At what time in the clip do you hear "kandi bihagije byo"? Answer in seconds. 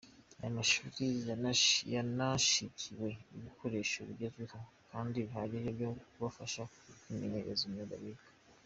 4.91-5.89